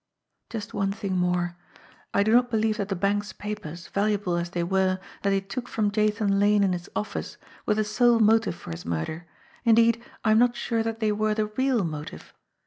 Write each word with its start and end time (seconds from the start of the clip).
"Just 0.49 0.73
one 0.73 0.91
thing 0.91 1.15
more. 1.15 1.55
I 2.11 2.23
do 2.23 2.33
not 2.33 2.49
believe 2.49 2.77
that 2.77 2.89
the 2.89 2.95
bank's 2.95 3.33
papers, 3.33 3.85
valuable 3.89 4.35
as 4.35 4.49
they 4.49 4.63
were, 4.63 4.97
that 5.21 5.29
they 5.29 5.41
took 5.41 5.67
from 5.67 5.91
Jathan 5.91 6.39
Lane 6.39 6.63
in 6.63 6.73
his 6.73 6.89
office, 6.95 7.37
were 7.67 7.75
the 7.75 7.83
sole 7.83 8.17
motive 8.19 8.55
for 8.55 8.71
his 8.71 8.83
murder; 8.83 9.27
indeed, 9.63 10.03
I 10.25 10.31
am 10.31 10.39
not 10.39 10.55
sure 10.55 10.81
that 10.81 11.01
they 11.01 11.11
were 11.11 11.35
the 11.35 11.45
real 11.45 11.83
motive. 11.83 12.33